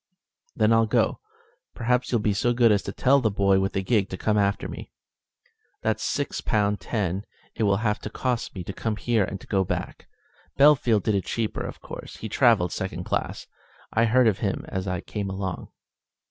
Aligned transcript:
"Then 0.55 0.73
I'll 0.73 0.87
go. 0.87 1.19
Perhaps 1.75 2.11
you'll 2.11 2.21
be 2.21 2.33
so 2.33 2.53
good 2.53 2.71
as 2.71 2.81
to 2.81 2.91
tell 2.91 3.21
the 3.21 3.29
boy 3.29 3.59
with 3.59 3.73
the 3.73 3.83
gig 3.83 4.09
to 4.09 4.17
come 4.17 4.35
after 4.35 4.67
me? 4.67 4.89
That's 5.83 6.01
six 6.01 6.41
pound 6.41 6.79
ten 6.81 7.23
it 7.53 7.61
will 7.65 7.77
have 7.85 7.99
cost 8.11 8.55
me 8.55 8.63
to 8.63 8.73
come 8.73 8.95
here 8.95 9.23
and 9.23 9.37
go 9.47 9.63
back. 9.63 10.07
Bellfield 10.57 11.03
did 11.03 11.13
it 11.13 11.25
cheaper, 11.25 11.61
of 11.61 11.81
course; 11.81 12.17
he 12.17 12.29
travelled 12.29 12.71
second 12.71 13.03
class. 13.03 13.45
I 13.93 14.05
heard 14.05 14.27
of 14.27 14.39
him 14.39 14.65
as 14.69 14.87
I 14.87 15.01
came 15.01 15.29
along." 15.29 15.67